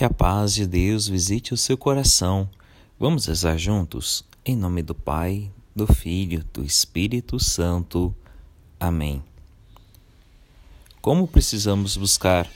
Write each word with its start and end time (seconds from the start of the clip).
Que 0.00 0.04
a 0.04 0.08
paz 0.08 0.54
de 0.54 0.66
Deus 0.66 1.06
visite 1.06 1.52
o 1.52 1.58
seu 1.58 1.76
coração. 1.76 2.48
Vamos 2.98 3.26
rezar 3.26 3.58
juntos? 3.58 4.24
Em 4.46 4.56
nome 4.56 4.82
do 4.82 4.94
Pai, 4.94 5.50
do 5.76 5.86
Filho, 5.86 6.42
do 6.54 6.64
Espírito 6.64 7.38
Santo. 7.38 8.14
Amém. 8.80 9.22
Como 11.02 11.28
precisamos 11.28 11.98
buscar 11.98 12.50